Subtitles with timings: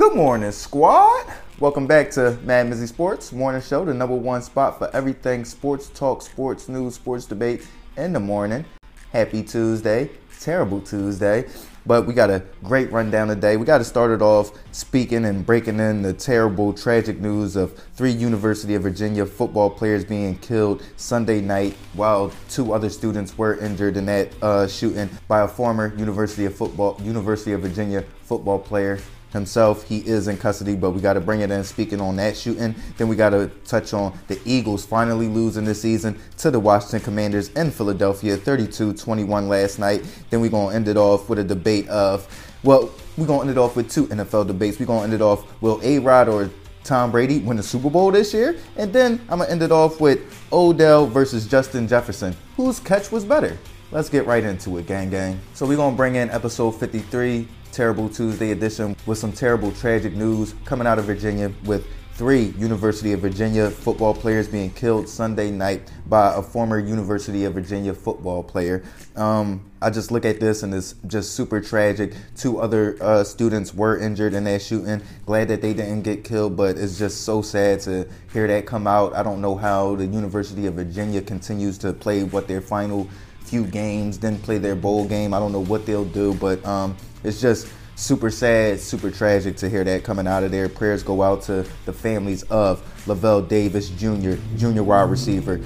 [0.00, 1.26] Good morning, squad.
[1.58, 5.90] Welcome back to Mad Mizzy Sports Morning Show, the number one spot for everything sports
[5.90, 7.66] talk, sports news, sports debate
[7.98, 8.64] in the morning.
[9.12, 10.08] Happy Tuesday,
[10.40, 11.46] terrible Tuesday,
[11.84, 13.58] but we got a great rundown today.
[13.58, 17.76] We got to start it off speaking and breaking in the terrible, tragic news of
[17.94, 23.58] three University of Virginia football players being killed Sunday night, while two other students were
[23.58, 28.58] injured in that uh, shooting by a former University of football University of Virginia football
[28.58, 28.98] player
[29.32, 29.86] himself.
[29.88, 32.74] He is in custody, but we got to bring it in speaking on that shooting.
[32.96, 37.00] Then we got to touch on the Eagles finally losing this season to the Washington
[37.00, 40.04] Commanders in Philadelphia 32 21 last night.
[40.30, 42.26] Then we're going to end it off with a debate of,
[42.62, 44.78] well, we're going to end it off with two NFL debates.
[44.78, 46.50] We're going to end it off, will A Rod or
[46.84, 48.56] Tom Brady win the Super Bowl this year?
[48.76, 50.20] And then I'm going to end it off with
[50.52, 52.34] Odell versus Justin Jefferson.
[52.56, 53.56] Whose catch was better?
[53.92, 55.40] Let's get right into it, gang gang.
[55.52, 60.54] So we're to bring in episode 53 Terrible Tuesday edition with some terrible, tragic news
[60.64, 61.86] coming out of Virginia with
[62.20, 67.54] three University of Virginia football players being killed Sunday night by a former University of
[67.54, 68.82] Virginia football player.
[69.16, 72.12] Um, I just look at this and it's just super tragic.
[72.36, 75.00] Two other uh, students were injured in that shooting.
[75.24, 78.86] Glad that they didn't get killed, but it's just so sad to hear that come
[78.86, 79.14] out.
[79.14, 83.08] I don't know how the University of Virginia continues to play what their final
[83.44, 85.32] few games, then play their bowl game.
[85.32, 89.68] I don't know what they'll do, but um, it's just super sad, super tragic to
[89.68, 90.68] hear that coming out of there.
[90.68, 95.60] Prayers go out to the families of Lavelle Davis Jr., junior wide receiver,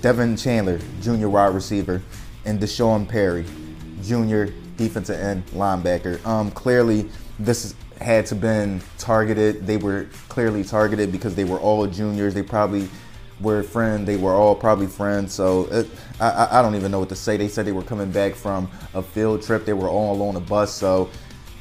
[0.00, 2.02] Devin Chandler, junior wide receiver,
[2.44, 3.44] and D'Sean Perry,
[4.02, 6.24] junior defensive end linebacker.
[6.26, 9.66] Um, clearly, this had to been targeted.
[9.66, 12.34] They were clearly targeted because they were all juniors.
[12.34, 12.88] They probably
[13.42, 14.06] were friends.
[14.06, 15.34] They were all probably friends.
[15.34, 15.90] So it,
[16.20, 17.36] I, I don't even know what to say.
[17.36, 19.64] They said they were coming back from a field trip.
[19.64, 20.72] They were all on a bus.
[20.72, 21.10] So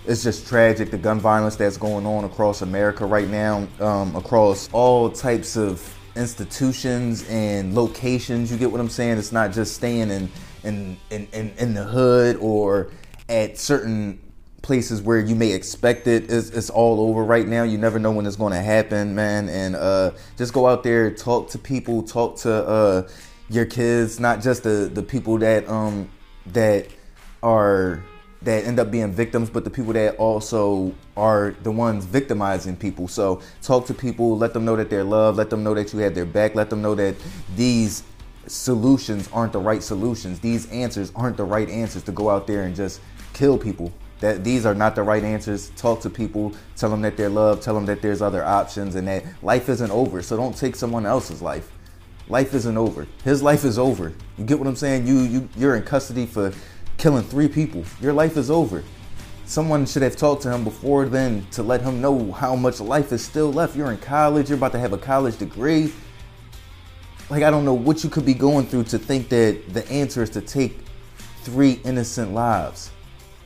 [0.06, 4.70] it's just tragic the gun violence that's going on across America right now, um, across
[4.72, 8.52] all types of institutions and locations.
[8.52, 9.18] You get what I'm saying?
[9.18, 10.30] It's not just staying in
[10.64, 12.92] in in, in, in the hood or
[13.30, 14.20] at certain
[14.62, 16.32] places where you may expect it.
[16.32, 17.64] It's, it's all over right now.
[17.64, 19.50] You never know when it's going to happen, man.
[19.50, 23.08] And uh, just go out there, talk to people, talk to uh,
[23.50, 26.10] your kids, not just the the people that um
[26.48, 26.88] that
[27.44, 28.02] are
[28.44, 33.08] that end up being victims, but the people that also are the ones victimizing people.
[33.08, 36.00] So talk to people, let them know that they're loved, let them know that you
[36.00, 37.16] have their back, let them know that
[37.56, 38.04] these
[38.48, 40.40] solutions aren't the right solutions.
[40.40, 43.00] These answers aren't the right answers to go out there and just
[43.34, 45.72] kill people that these are not the right answers.
[45.76, 49.08] Talk to people, tell them that they're loved, tell them that there's other options and
[49.08, 50.22] that life isn't over.
[50.22, 51.70] So don't take someone else's life.
[52.30, 53.08] Life isn't over.
[53.26, 54.14] His life is over.
[54.38, 55.06] You get what I'm saying?
[55.06, 56.54] You you you're in custody for
[56.98, 57.84] killing three people.
[58.00, 58.84] Your life is over.
[59.46, 63.12] Someone should have talked to him before then to let him know how much life
[63.12, 63.76] is still left.
[63.76, 65.92] You're in college, you're about to have a college degree.
[67.30, 70.22] Like I don't know what you could be going through to think that the answer
[70.22, 70.80] is to take
[71.44, 72.92] three innocent lives.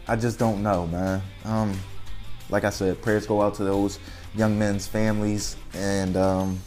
[0.07, 1.21] I just don't know, man.
[1.43, 1.79] Um,
[2.49, 3.99] like I said, prayers go out to those
[4.35, 6.59] young men's families, and um,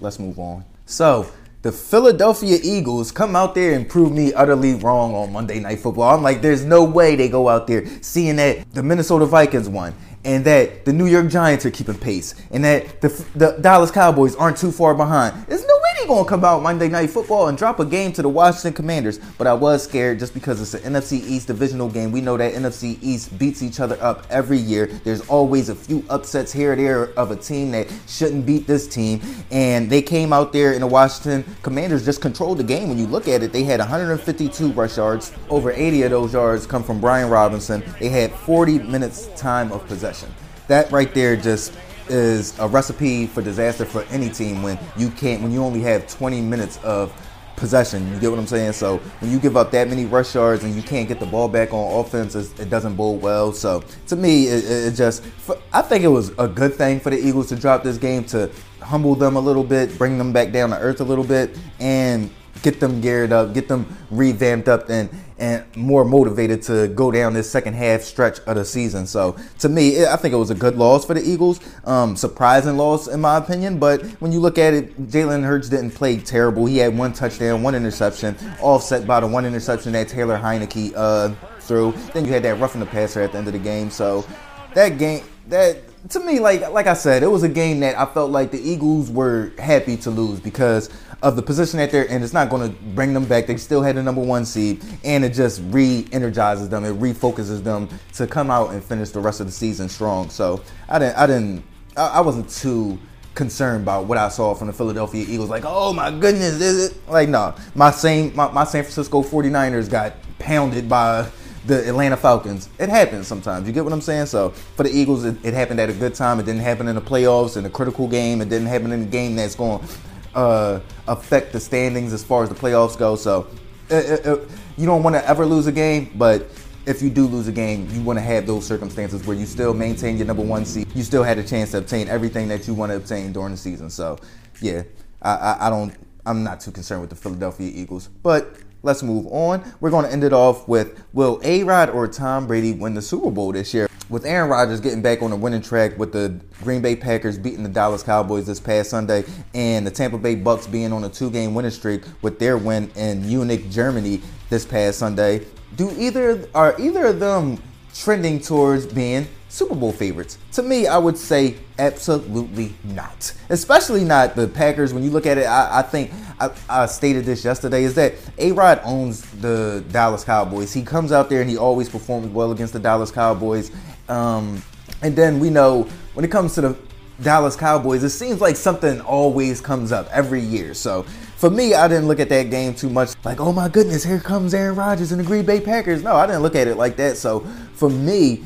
[0.00, 0.64] let's move on.
[0.86, 1.30] So,
[1.62, 6.14] the Philadelphia Eagles come out there and prove me utterly wrong on Monday Night Football.
[6.14, 9.92] I'm like, there's no way they go out there seeing that the Minnesota Vikings won
[10.24, 14.36] and that the New York Giants are keeping pace and that the, the Dallas Cowboys
[14.36, 15.46] aren't too far behind.
[15.46, 18.72] There's no gonna come out Monday Night Football and drop a game to the Washington
[18.72, 22.12] Commanders, but I was scared just because it's an NFC East divisional game.
[22.12, 24.86] We know that NFC East beats each other up every year.
[25.04, 28.86] There's always a few upsets here or there of a team that shouldn't beat this
[28.86, 29.20] team,
[29.50, 32.88] and they came out there and the Washington Commanders just controlled the game.
[32.88, 35.32] When you look at it, they had 152 rush yards.
[35.48, 37.82] Over 80 of those yards come from Brian Robinson.
[37.98, 40.32] They had 40 minutes time of possession.
[40.68, 41.72] That right there just
[42.10, 46.06] is a recipe for disaster for any team when you can't when you only have
[46.08, 47.12] 20 minutes of
[47.58, 48.10] possession.
[48.12, 48.72] You get what I'm saying?
[48.72, 51.48] So when you give up that many rush yards and you can't get the ball
[51.48, 53.52] back on offense, it doesn't bode well.
[53.52, 55.24] So to me, it, it just
[55.72, 58.50] I think it was a good thing for the Eagles to drop this game to
[58.80, 62.30] humble them a little bit, bring them back down to earth a little bit, and
[62.62, 67.32] get them geared up, get them revamped up, and and more motivated to go down
[67.32, 69.06] this second half stretch of the season.
[69.06, 71.60] So to me, I think it was a good loss for the Eagles.
[71.84, 75.92] Um, surprising loss in my opinion, but when you look at it, Jalen Hurts didn't
[75.92, 76.66] play terrible.
[76.66, 81.34] He had one touchdown, one interception, offset by the one interception that Taylor Heinicke uh,
[81.60, 81.92] threw.
[82.12, 83.90] Then you had that roughing the passer at the end of the game.
[83.90, 84.26] So
[84.74, 88.06] that game, that to me, like like I said, it was a game that I
[88.06, 90.90] felt like the Eagles were happy to lose because
[91.22, 92.22] of the position that they're in.
[92.22, 93.46] It's not going to bring them back.
[93.46, 96.84] They still had the number one seed, and it just re-energizes them.
[96.84, 100.30] It refocuses them to come out and finish the rest of the season strong.
[100.30, 101.64] So I didn't, I didn't,
[101.96, 102.98] I wasn't too
[103.34, 105.50] concerned about what I saw from the Philadelphia Eagles.
[105.50, 107.08] Like, oh my goodness, is it?
[107.08, 111.28] Like, no, my same, my, my San Francisco 49ers got pounded by
[111.68, 112.70] the Atlanta Falcons.
[112.78, 113.66] It happens sometimes.
[113.66, 114.26] You get what I'm saying?
[114.26, 116.40] So for the Eagles, it, it, happened at a good time.
[116.40, 118.40] It didn't happen in the playoffs in a critical game.
[118.40, 119.94] It didn't happen in a game that's going to
[120.34, 123.16] uh, affect the standings as far as the playoffs go.
[123.16, 123.48] So
[123.90, 124.48] it, it,
[124.78, 126.48] you don't want to ever lose a game, but
[126.86, 129.74] if you do lose a game, you want to have those circumstances where you still
[129.74, 130.88] maintain your number one seed.
[130.94, 133.58] You still had a chance to obtain everything that you want to obtain during the
[133.58, 133.90] season.
[133.90, 134.18] So
[134.62, 134.84] yeah,
[135.20, 135.94] I, I, I don't.
[136.24, 139.64] I'm not too concerned with the Philadelphia Eagles, but let's move on.
[139.80, 143.02] We're going to end it off with Will A Rod or Tom Brady win the
[143.02, 143.88] Super Bowl this year?
[144.08, 147.62] With Aaron Rodgers getting back on the winning track with the Green Bay Packers beating
[147.62, 151.30] the Dallas Cowboys this past Sunday and the Tampa Bay Bucks being on a two
[151.30, 155.44] game winning streak with their win in Munich, Germany this past Sunday,
[155.76, 157.62] do either are either of them
[157.94, 160.38] trending towards being Super Bowl favorites?
[160.52, 163.32] To me, I would say absolutely not.
[163.48, 164.92] Especially not the Packers.
[164.92, 168.14] When you look at it, I, I think I, I, stated this yesterday is that
[168.38, 170.72] A Rod owns the Dallas Cowboys.
[170.72, 173.70] He comes out there and he always performs well against the Dallas Cowboys.
[174.08, 174.62] Um,
[175.02, 175.82] and then we know
[176.14, 176.87] when it comes to the
[177.20, 180.74] Dallas Cowboys, it seems like something always comes up every year.
[180.74, 181.02] So
[181.36, 184.20] for me, I didn't look at that game too much like, oh my goodness, here
[184.20, 186.02] comes Aaron Rodgers and the Green Bay Packers.
[186.02, 187.16] No, I didn't look at it like that.
[187.16, 187.40] So
[187.74, 188.42] for me,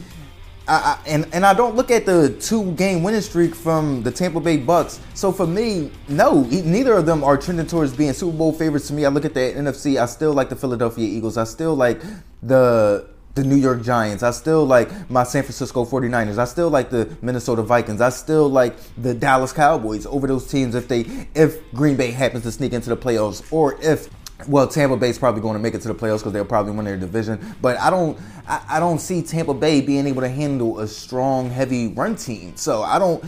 [0.69, 4.13] I, I, and and I don't look at the two game winning streak from the
[4.13, 5.01] Tampa Bay Bucks.
[5.15, 8.95] So for me, no, neither of them are trending towards being Super Bowl favorites to
[8.95, 9.05] me.
[9.05, 10.01] I look at the NFC.
[10.01, 11.37] I still like the Philadelphia Eagles.
[11.37, 12.01] I still like
[12.43, 14.23] the the New York Giants.
[14.23, 16.39] I still like my San Francisco 49ers.
[16.39, 18.01] I still like the Minnesota Vikings.
[18.01, 22.45] I still like the Dallas Cowboys over those teams if they if Green Bay happens
[22.45, 24.09] to sneak into the playoffs or if
[24.49, 26.85] well, Tampa Bay's probably going to make it to the playoffs because they'll probably win
[26.85, 27.55] their division.
[27.61, 31.49] But I don't, I, I, don't see Tampa Bay being able to handle a strong,
[31.49, 32.57] heavy run team.
[32.57, 33.23] So I don't,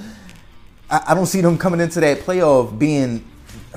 [0.91, 3.25] I, I don't see them coming into that playoff being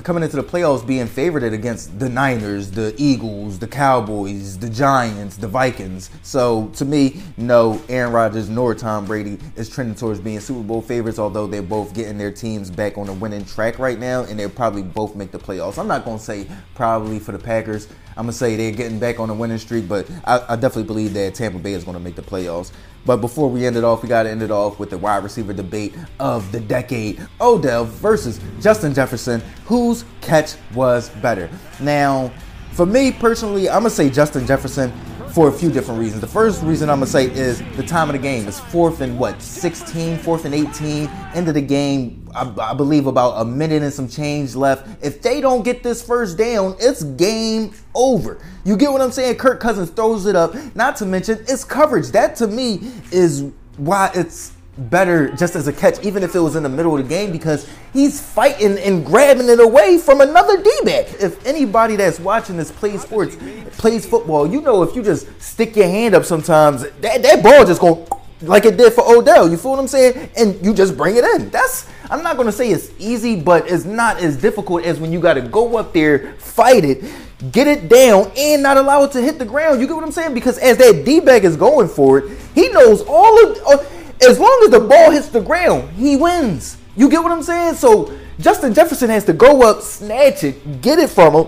[0.02, 5.36] coming into the playoffs being favored against the Niners, the Eagles, the Cowboys, the Giants,
[5.36, 6.10] the Vikings.
[6.22, 10.82] So to me, no, Aaron Rodgers nor Tom Brady is trending towards being Super Bowl
[10.82, 14.38] favorites, although they're both getting their teams back on the winning track right now, and
[14.38, 15.78] they'll probably both make the playoffs.
[15.78, 17.88] I'm not going to say probably for the Packers.
[18.18, 21.14] I'm to say they're getting back on the winning streak, but I, I definitely believe
[21.14, 22.72] that Tampa Bay is to make the playoffs.
[23.06, 25.22] But before we end it off, we got to end it off with the wide
[25.22, 29.40] receiver debate of the decade Odell versus Justin Jefferson.
[29.66, 31.48] Whose catch was better?
[31.80, 32.32] Now,
[32.72, 34.92] for me personally, I'm to say Justin Jefferson
[35.38, 36.20] for a few different reasons.
[36.20, 38.48] The first reason I'm gonna say is the time of the game.
[38.48, 42.28] It's fourth and what, 16, fourth and 18, end of the game.
[42.34, 44.88] I, I, believe about a minute and some change left.
[45.00, 48.40] If they don't get this first down, it's game over.
[48.64, 49.36] You get what I'm saying?
[49.36, 50.56] Kirk Cousins throws it up.
[50.74, 52.08] Not to mention it's coverage.
[52.08, 53.44] That to me is
[53.76, 57.02] why it's better just as a catch, even if it was in the middle of
[57.02, 61.06] the game, because he's fighting and grabbing it away from another D-back.
[61.20, 63.36] If anybody that's watching this plays sports,
[63.78, 67.64] plays football, you know if you just stick your hand up sometimes, that, that ball
[67.64, 68.06] just go
[68.42, 69.50] like it did for Odell.
[69.50, 70.30] You feel what I'm saying?
[70.36, 71.50] And you just bring it in.
[71.50, 75.20] That's I'm not gonna say it's easy, but it's not as difficult as when you
[75.20, 77.04] gotta go up there, fight it,
[77.52, 79.80] get it down, and not allow it to hit the ground.
[79.80, 80.34] You get what I'm saying?
[80.34, 83.58] Because as that D-back is going for it, he knows all of.
[83.66, 83.84] Uh,
[84.26, 86.76] As long as the ball hits the ground, he wins.
[86.96, 87.74] You get what I'm saying?
[87.74, 91.46] So Justin Jefferson has to go up, snatch it, get it from him,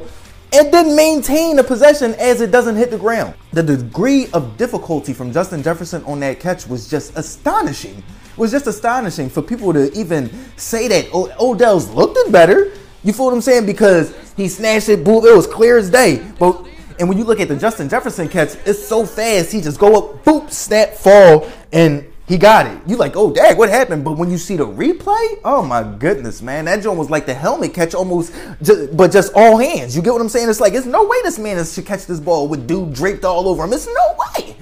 [0.53, 3.35] and then maintain the possession as it doesn't hit the ground.
[3.53, 7.97] The degree of difficulty from Justin Jefferson on that catch was just astonishing.
[7.99, 12.73] It was just astonishing for people to even say that o- Odell's looked it better.
[13.03, 13.67] You feel what I'm saying?
[13.67, 16.25] Because he snatched it, boom, it was clear as day.
[16.39, 16.67] But
[16.99, 19.51] and when you look at the Justin Jefferson catch, it's so fast.
[19.53, 22.81] He just go up, boop, snap, fall, and he got it.
[22.87, 24.05] You like, oh, dang, what happened?
[24.05, 27.35] But when you see the replay, oh my goodness, man, that joint was like the
[27.35, 28.33] helmet catch almost,
[28.63, 29.97] just, but just all hands.
[29.97, 30.49] You get what I'm saying?
[30.49, 33.49] It's like, it's no way this man should catch this ball with dude draped all
[33.49, 33.73] over him.
[33.73, 34.55] It's no way.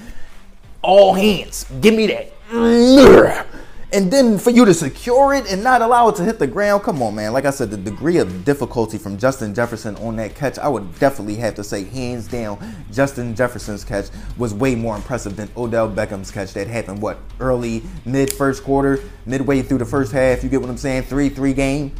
[0.81, 1.67] All hands.
[1.83, 3.45] Give me that
[3.91, 6.83] and then for you to secure it and not allow it to hit the ground,
[6.83, 7.33] come on, man.
[7.33, 10.99] Like I said, the degree of difficulty from Justin Jefferson on that catch, I would
[10.99, 12.59] definitely have to say, hands down,
[12.93, 17.83] Justin Jefferson's catch was way more impressive than Odell Beckham's catch that happened, what, early,
[18.05, 20.45] mid first quarter, midway through the first half.
[20.45, 21.05] You get what I'm saying?
[21.05, 21.95] 3 3 game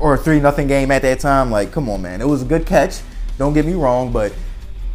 [0.00, 1.50] or 3 nothing game at that time.
[1.50, 2.22] Like, come on, man.
[2.22, 3.02] It was a good catch.
[3.36, 4.32] Don't get me wrong, but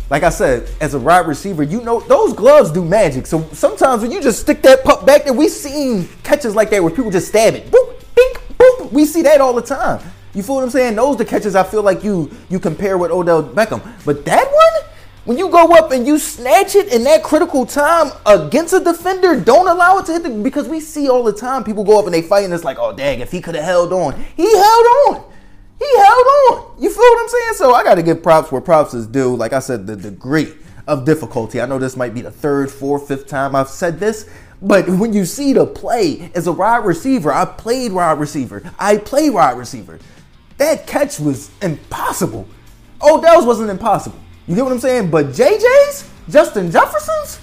[0.09, 3.25] like I said, as a wide receiver, you know those gloves do magic.
[3.25, 6.83] So sometimes when you just stick that puck back there, we've seen catches like that
[6.83, 7.71] where people just stab it.
[7.71, 8.91] Boop, bink, boop.
[8.91, 10.00] We see that all the time.
[10.35, 10.95] You feel what I'm saying?
[10.95, 13.81] Those the catches I feel like you you compare with Odell Beckham.
[14.05, 14.91] But that one,
[15.24, 19.39] when you go up and you snatch it in that critical time against a defender,
[19.39, 22.05] don't allow it to hit the because we see all the time people go up
[22.05, 24.24] and they fight and it's like, oh dang, if he could have held on.
[24.35, 25.31] He held on.
[25.79, 26.82] He held on.
[26.82, 27.53] You feel what I'm saying?
[27.55, 29.36] So I gotta give props where props is due.
[29.36, 30.53] Like I said, the degree
[30.88, 31.62] of difficulty.
[31.62, 34.29] I know this might be the third, fourth, fifth time I've said this,
[34.62, 38.63] but when you see the play as a wide receiver, I played wide receiver.
[38.79, 40.00] I play wide receiver.
[40.58, 42.48] That catch was impossible.
[43.01, 44.20] Odell's wasn't impossible.
[44.48, 45.10] You get what I'm saying?
[45.10, 47.39] But JJ's, Justin Jefferson's,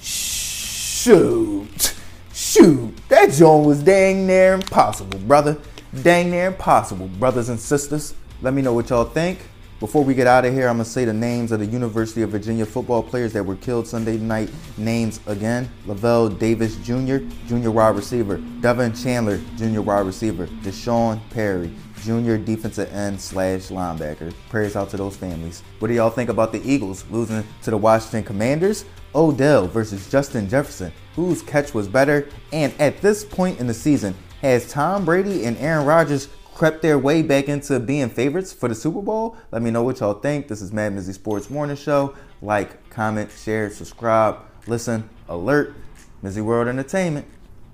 [0.00, 1.94] shoot,
[2.32, 5.58] shoot, that joint was dang near impossible, brother.
[6.00, 8.14] Dang near impossible, brothers and sisters.
[8.40, 9.40] Let me know what y'all think.
[9.78, 12.30] Before we get out of here, I'm gonna say the names of the University of
[12.30, 14.48] Virginia football players that were killed Sunday night.
[14.78, 21.70] Names again: Lavelle Davis Jr., junior wide receiver; Devin Chandler, junior wide receiver; D'Sean Perry,
[22.00, 24.32] junior defensive end slash linebacker.
[24.48, 25.62] Prayers out to those families.
[25.78, 28.86] What do y'all think about the Eagles losing to the Washington Commanders?
[29.14, 30.90] Odell versus Justin Jefferson.
[31.16, 32.30] Whose catch was better?
[32.50, 36.98] And at this point in the season, has Tom Brady and Aaron Rodgers crept their
[36.98, 39.36] way back into being favorites for the Super Bowl?
[39.52, 40.48] Let me know what y'all think.
[40.48, 42.14] This is Mad Mizzy Sports Morning Show.
[42.42, 45.74] Like, comment, share, subscribe, listen, alert.
[46.22, 47.26] Mizzy World Entertainment.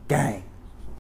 [0.09, 0.48] Gang.